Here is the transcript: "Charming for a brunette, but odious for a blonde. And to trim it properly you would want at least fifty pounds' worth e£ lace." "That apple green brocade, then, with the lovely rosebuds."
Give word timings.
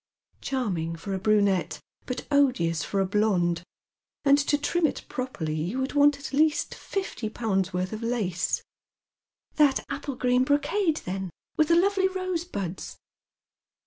"Charming 0.41 0.95
for 0.95 1.13
a 1.13 1.19
brunette, 1.19 1.79
but 2.07 2.25
odious 2.31 2.83
for 2.83 3.01
a 3.01 3.05
blonde. 3.05 3.61
And 4.25 4.39
to 4.39 4.57
trim 4.57 4.87
it 4.87 5.05
properly 5.07 5.53
you 5.53 5.77
would 5.77 5.93
want 5.93 6.17
at 6.17 6.33
least 6.33 6.73
fifty 6.73 7.29
pounds' 7.29 7.71
worth 7.71 7.91
e£ 7.91 8.01
lace." 8.01 8.63
"That 9.57 9.85
apple 9.91 10.15
green 10.15 10.43
brocade, 10.43 11.01
then, 11.05 11.29
with 11.55 11.67
the 11.67 11.75
lovely 11.75 12.07
rosebuds." 12.07 12.97